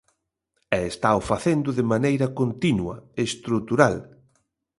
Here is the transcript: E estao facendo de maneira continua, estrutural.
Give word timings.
E 0.77 0.79
estao 0.91 1.19
facendo 1.29 1.69
de 1.77 1.83
maneira 1.93 2.27
continua, 2.39 2.95
estrutural. 3.25 3.95